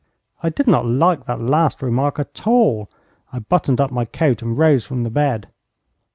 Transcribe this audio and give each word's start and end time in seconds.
I 0.41 0.49
did 0.49 0.65
not 0.65 0.83
like 0.87 1.27
that 1.27 1.39
last 1.39 1.83
remark 1.83 2.17
at 2.17 2.47
all. 2.47 2.89
I 3.31 3.37
buttoned 3.37 3.79
up 3.79 3.91
my 3.91 4.05
coat 4.05 4.41
and 4.41 4.57
rose 4.57 4.83
from 4.83 5.03
the 5.03 5.11
bed. 5.11 5.47